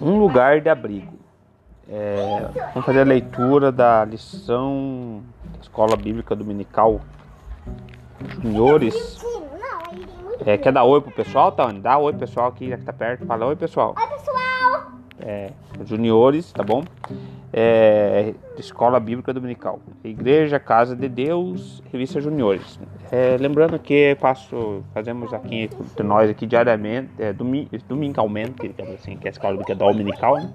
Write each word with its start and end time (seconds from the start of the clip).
Um 0.00 0.18
lugar 0.18 0.60
de 0.60 0.68
abrigo. 0.68 1.14
É, 1.88 2.48
vamos 2.72 2.84
fazer 2.84 3.00
a 3.00 3.04
leitura 3.04 3.70
da 3.70 4.04
lição 4.04 5.22
da 5.52 5.60
Escola 5.60 5.96
Bíblica 5.96 6.34
Dominical 6.34 7.00
Juniores. 8.42 9.18
É, 10.44 10.58
quer 10.58 10.72
dar 10.72 10.84
oi 10.84 11.00
pro 11.00 11.12
pessoal, 11.12 11.52
tá? 11.52 11.70
Dá 11.72 11.96
oi 11.98 12.12
pessoal 12.12 12.48
aqui, 12.48 12.68
já 12.68 12.76
que 12.76 12.84
tá 12.84 12.92
perto. 12.92 13.24
Fala 13.24 13.46
oi 13.46 13.56
pessoal. 13.56 13.94
Oi 13.96 14.06
pessoal! 14.08 14.92
É, 15.18 15.50
juniores, 15.84 16.52
tá 16.52 16.62
bom? 16.62 16.84
É, 17.52 18.34
Escola 18.58 18.98
Bíblica 18.98 19.32
Dominical. 19.32 19.80
Igreja 20.04 20.58
Casa 20.58 20.96
de 20.96 21.08
Deus, 21.08 21.82
Revista 21.92 22.20
Juniores. 22.20 22.78
É, 23.10 23.36
lembrando 23.38 23.78
que 23.78 24.16
passo, 24.20 24.82
fazemos 24.92 25.32
aqui 25.32 25.70
nós 26.02 26.28
aqui 26.28 26.46
diariamente, 26.46 27.10
é, 27.18 27.32
domi, 27.32 27.68
dominicalmente, 27.88 28.74
assim, 28.94 29.16
que 29.16 29.26
é 29.26 29.30
a 29.30 29.32
Escola 29.32 29.52
Bíblica 29.52 29.74
Dominical, 29.74 30.36
né? 30.36 30.50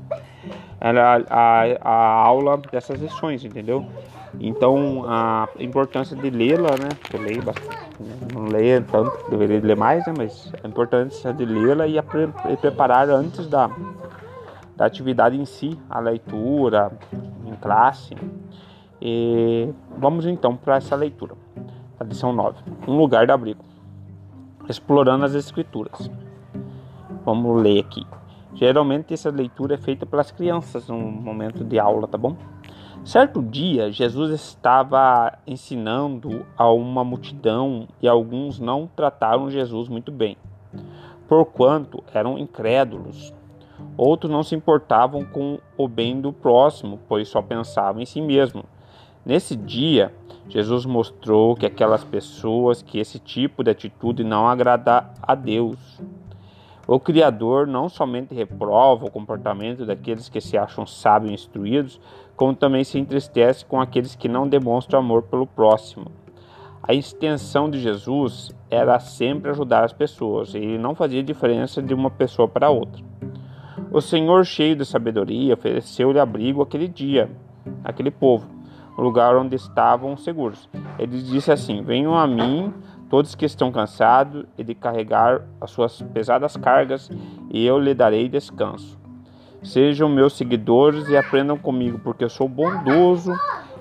a, 0.81 1.21
a, 1.29 1.77
a 1.81 1.95
aula 2.23 2.57
dessas 2.71 2.99
lições, 2.99 3.43
entendeu? 3.45 3.85
Então 4.39 5.03
a 5.07 5.47
importância 5.59 6.15
de 6.15 6.29
lê-la, 6.29 6.71
né? 6.71 6.89
Eu 7.13 7.21
leio 7.21 7.43
bastante, 7.43 7.77
né? 7.99 8.15
não 8.33 8.45
leio 8.45 8.83
tanto, 8.83 9.29
deveria 9.29 9.59
ler 9.59 9.75
mais, 9.75 10.05
né? 10.07 10.13
Mas 10.17 10.51
a 10.63 10.67
importância 10.67 11.33
de 11.33 11.45
lê-la 11.45 11.87
e, 11.87 11.97
e 11.97 12.57
preparar 12.57 13.09
antes 13.09 13.47
da, 13.47 13.69
da 14.81 14.87
atividade 14.87 15.39
em 15.39 15.45
si, 15.45 15.77
a 15.87 15.99
leitura 15.99 16.91
em 17.45 17.55
classe. 17.57 18.15
E 18.99 19.71
vamos 19.95 20.25
então 20.25 20.57
para 20.57 20.77
essa 20.77 20.95
leitura, 20.95 21.35
a 21.99 22.03
lição 22.03 22.33
9, 22.33 22.63
Um 22.87 22.97
lugar 22.97 23.27
de 23.27 23.31
abrigo, 23.31 23.63
explorando 24.67 25.23
as 25.23 25.35
escrituras. 25.35 26.09
Vamos 27.23 27.61
ler 27.61 27.81
aqui. 27.81 28.07
Geralmente 28.55 29.13
essa 29.13 29.29
leitura 29.29 29.75
é 29.75 29.77
feita 29.77 30.03
pelas 30.03 30.31
crianças 30.31 30.87
no 30.87 30.97
momento 30.97 31.63
de 31.63 31.77
aula, 31.77 32.07
tá 32.07 32.17
bom? 32.17 32.35
Certo 33.05 33.39
dia, 33.39 33.91
Jesus 33.91 34.31
estava 34.31 35.37
ensinando 35.45 36.43
a 36.57 36.71
uma 36.71 37.03
multidão 37.03 37.87
e 38.01 38.07
alguns 38.07 38.59
não 38.59 38.87
trataram 38.87 39.47
Jesus 39.47 39.87
muito 39.87 40.11
bem, 40.11 40.37
porquanto 41.27 42.03
eram 42.11 42.39
incrédulos. 42.39 43.31
Outros 43.97 44.31
não 44.31 44.43
se 44.43 44.55
importavam 44.55 45.23
com 45.25 45.59
o 45.77 45.87
bem 45.87 46.19
do 46.19 46.33
próximo, 46.33 46.99
pois 47.07 47.27
só 47.27 47.41
pensavam 47.41 48.01
em 48.01 48.05
si 48.05 48.21
mesmo. 48.21 48.63
Nesse 49.25 49.55
dia, 49.55 50.13
Jesus 50.49 50.85
mostrou 50.85 51.55
que 51.55 51.65
aquelas 51.65 52.03
pessoas 52.03 52.81
que 52.81 52.99
esse 52.99 53.19
tipo 53.19 53.63
de 53.63 53.71
atitude 53.71 54.23
não 54.23 54.47
agrada 54.47 55.09
a 55.21 55.35
Deus. 55.35 55.77
O 56.87 56.99
Criador 56.99 57.67
não 57.67 57.87
somente 57.87 58.33
reprova 58.33 59.05
o 59.05 59.11
comportamento 59.11 59.85
daqueles 59.85 60.27
que 60.27 60.41
se 60.41 60.57
acham 60.57 60.85
sábios 60.85 61.31
e 61.31 61.35
instruídos, 61.35 62.01
como 62.35 62.55
também 62.55 62.83
se 62.83 62.97
entristece 62.97 63.63
com 63.63 63.79
aqueles 63.79 64.15
que 64.15 64.27
não 64.27 64.47
demonstram 64.47 64.99
amor 64.99 65.23
pelo 65.23 65.45
próximo. 65.45 66.11
A 66.81 66.95
extensão 66.95 67.69
de 67.69 67.79
Jesus 67.79 68.49
era 68.69 68.99
sempre 68.99 69.51
ajudar 69.51 69.83
as 69.83 69.93
pessoas, 69.93 70.55
e 70.55 70.57
ele 70.57 70.77
não 70.79 70.95
fazia 70.95 71.21
diferença 71.21 71.81
de 71.81 71.93
uma 71.93 72.09
pessoa 72.09 72.47
para 72.47 72.71
outra. 72.71 73.10
O 73.91 73.99
Senhor, 73.99 74.45
cheio 74.45 74.73
de 74.73 74.85
sabedoria, 74.85 75.53
ofereceu-lhe 75.53 76.17
abrigo 76.17 76.61
aquele 76.61 76.87
dia, 76.87 77.29
aquele 77.83 78.09
povo, 78.09 78.47
o 78.97 79.01
lugar 79.01 79.35
onde 79.35 79.53
estavam 79.57 80.15
seguros. 80.15 80.69
Ele 80.97 81.21
disse 81.21 81.51
assim: 81.51 81.83
Venham 81.83 82.17
a 82.17 82.25
mim 82.25 82.73
todos 83.09 83.35
que 83.35 83.43
estão 83.43 83.69
cansados 83.69 84.45
e 84.57 84.63
de 84.63 84.73
carregar 84.73 85.41
as 85.59 85.71
suas 85.71 86.01
pesadas 86.01 86.55
cargas, 86.55 87.11
e 87.49 87.65
eu 87.65 87.77
lhe 87.77 87.93
darei 87.93 88.29
descanso. 88.29 88.97
Sejam 89.61 90.07
meus 90.07 90.37
seguidores 90.37 91.09
e 91.09 91.17
aprendam 91.17 91.57
comigo, 91.57 91.99
porque 91.99 92.23
eu 92.23 92.29
sou 92.29 92.47
bondoso 92.47 93.33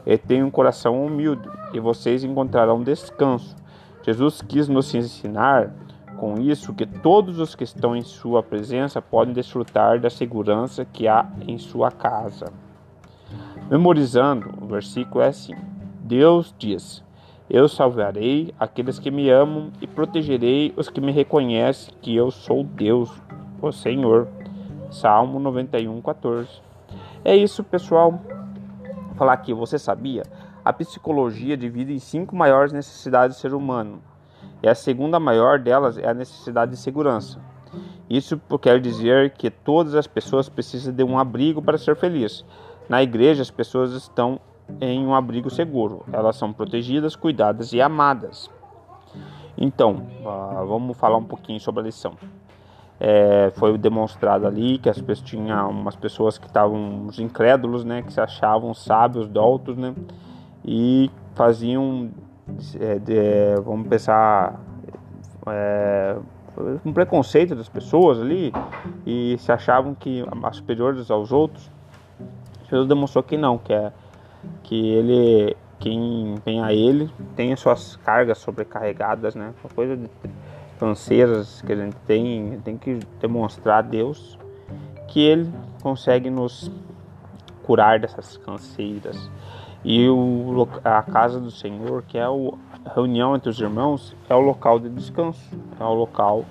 e 0.04 0.18
tenho 0.18 0.44
um 0.44 0.50
coração 0.50 1.06
humilde, 1.06 1.48
e 1.72 1.78
vocês 1.78 2.24
encontrarão 2.24 2.82
descanso. 2.82 3.54
Jesus 4.02 4.42
quis 4.42 4.66
nos 4.66 4.92
ensinar 4.92 5.72
com 6.20 6.38
isso 6.38 6.74
que 6.74 6.84
todos 6.84 7.38
os 7.38 7.54
que 7.54 7.64
estão 7.64 7.96
em 7.96 8.02
sua 8.02 8.42
presença 8.42 9.00
podem 9.00 9.32
desfrutar 9.32 9.98
da 9.98 10.10
segurança 10.10 10.84
que 10.84 11.08
há 11.08 11.26
em 11.48 11.56
sua 11.56 11.90
casa. 11.90 12.52
Memorizando, 13.70 14.52
o 14.60 14.66
versículo 14.66 15.24
é 15.24 15.28
assim: 15.28 15.54
Deus 16.02 16.54
diz: 16.58 17.02
eu 17.48 17.66
salvarei 17.68 18.54
aqueles 18.60 18.98
que 18.98 19.10
me 19.10 19.30
amam 19.30 19.72
e 19.80 19.86
protegerei 19.86 20.74
os 20.76 20.90
que 20.90 21.00
me 21.00 21.10
reconhecem 21.10 21.94
que 22.02 22.14
eu 22.14 22.30
sou 22.30 22.62
Deus, 22.62 23.10
o 23.62 23.72
Senhor. 23.72 24.28
Salmo 24.90 25.40
91, 25.40 26.02
14. 26.02 26.48
É 27.24 27.34
isso, 27.34 27.64
pessoal. 27.64 28.20
Vou 29.06 29.14
falar 29.16 29.32
aqui, 29.32 29.54
você 29.54 29.78
sabia? 29.78 30.22
A 30.62 30.72
psicologia 30.72 31.56
divide 31.56 31.94
em 31.94 31.98
cinco 31.98 32.36
maiores 32.36 32.72
necessidades 32.72 33.36
do 33.36 33.40
ser 33.40 33.54
humano. 33.54 34.02
E 34.62 34.68
a 34.68 34.74
segunda 34.74 35.18
maior 35.18 35.58
delas 35.58 35.96
é 35.98 36.08
a 36.08 36.14
necessidade 36.14 36.72
de 36.72 36.76
segurança. 36.76 37.40
Isso 38.08 38.40
quer 38.60 38.80
dizer 38.80 39.30
que 39.30 39.50
todas 39.50 39.94
as 39.94 40.06
pessoas 40.06 40.48
precisam 40.48 40.92
de 40.92 41.04
um 41.04 41.18
abrigo 41.18 41.62
para 41.62 41.78
ser 41.78 41.96
feliz. 41.96 42.44
Na 42.88 43.02
igreja, 43.02 43.42
as 43.42 43.50
pessoas 43.50 43.92
estão 43.92 44.40
em 44.80 45.06
um 45.06 45.14
abrigo 45.14 45.48
seguro. 45.48 46.04
Elas 46.12 46.36
são 46.36 46.52
protegidas, 46.52 47.14
cuidadas 47.14 47.72
e 47.72 47.80
amadas. 47.80 48.50
Então, 49.56 50.06
uh, 50.24 50.66
vamos 50.66 50.96
falar 50.96 51.16
um 51.16 51.24
pouquinho 51.24 51.60
sobre 51.60 51.82
a 51.82 51.84
lição. 51.84 52.14
É, 52.98 53.50
foi 53.54 53.76
demonstrado 53.78 54.46
ali 54.46 54.76
que 54.78 54.88
as 54.88 55.00
pessoas 55.00 55.70
umas 55.70 55.96
pessoas 55.96 56.36
que 56.36 56.46
estavam 56.46 57.06
os 57.06 57.18
incrédulos, 57.18 57.82
né, 57.82 58.02
que 58.02 58.12
se 58.12 58.20
achavam 58.20 58.74
sábios, 58.74 59.26
doutos, 59.26 59.74
né, 59.74 59.94
e 60.62 61.10
faziam, 61.34 62.10
é, 62.78 62.98
de, 62.98 63.60
vamos 63.64 63.88
pensar, 63.88 64.60
é, 65.46 66.16
um 66.84 66.92
preconceito 66.92 67.54
das 67.54 67.68
pessoas 67.68 68.20
ali 68.20 68.52
e 69.06 69.36
se 69.38 69.50
achavam 69.50 69.94
que 69.94 70.24
superiores 70.52 71.10
aos 71.10 71.32
outros. 71.32 71.70
Jesus 72.68 72.88
demonstrou 72.88 73.22
que 73.22 73.36
não, 73.36 73.58
que 73.58 73.72
é 73.72 73.92
que 74.62 74.88
ele 74.88 75.56
quem 75.78 76.34
vem 76.44 76.62
a 76.62 76.72
ele 76.72 77.10
tem 77.34 77.52
as 77.52 77.60
suas 77.60 77.96
cargas 77.96 78.38
sobrecarregadas, 78.38 79.34
né? 79.34 79.54
Uma 79.64 79.74
coisa 79.74 79.96
de 79.96 80.08
financeiras 80.78 81.62
que 81.62 81.72
a 81.72 81.76
gente 81.76 81.96
tem, 82.06 82.60
tem 82.62 82.76
que 82.76 83.00
demonstrar 83.18 83.78
a 83.78 83.82
Deus 83.82 84.38
que 85.08 85.20
ele 85.20 85.50
consegue 85.82 86.30
nos 86.30 86.70
curar 87.64 87.98
dessas 87.98 88.36
canseiras. 88.36 89.30
E 89.84 90.08
o, 90.08 90.68
a 90.84 91.02
casa 91.02 91.40
do 91.40 91.50
Senhor, 91.50 92.02
que 92.06 92.18
é 92.18 92.24
a 92.24 92.94
reunião 92.94 93.34
entre 93.34 93.48
os 93.48 93.58
irmãos, 93.58 94.14
é 94.28 94.34
o 94.34 94.40
local 94.40 94.78
de 94.78 94.90
descanso, 94.90 95.40
é 95.78 95.84
o 95.84 95.94
local 95.94 96.44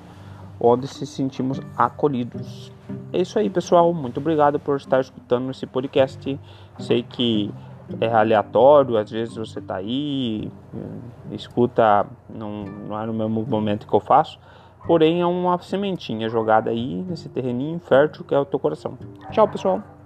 onde 0.60 0.88
se 0.88 1.06
sentimos 1.06 1.62
acolhidos. 1.78 2.72
É 3.14 3.22
isso 3.22 3.38
aí, 3.40 3.50
pessoal. 3.50 3.94
Muito 3.94 4.20
obrigado 4.20 4.60
por 4.60 4.78
estar 4.78 5.00
escutando 5.00 5.50
esse 5.52 5.66
podcast. 5.66 6.40
Sei 6.80 7.04
que 7.04 7.52
é 8.02 8.08
aleatório, 8.08 8.98
às 8.98 9.10
vezes 9.10 9.36
você 9.36 9.60
está 9.60 9.78
aí, 9.78 10.52
escuta, 11.32 12.06
não, 12.30 12.64
não 12.66 13.00
é 13.00 13.06
no 13.06 13.14
mesmo 13.14 13.46
momento 13.48 13.88
que 13.88 13.94
eu 13.94 14.00
faço, 14.00 14.40
porém 14.86 15.22
é 15.22 15.26
uma 15.26 15.58
sementinha 15.60 16.30
jogada 16.30 16.70
aí 16.70 17.04
nesse 17.08 17.30
terreninho 17.30 17.80
fértil 17.80 18.24
que 18.24 18.36
é 18.36 18.40
o 18.40 18.46
teu 18.46 18.60
coração. 18.60 18.98
Tchau, 19.32 19.48
pessoal! 19.48 19.99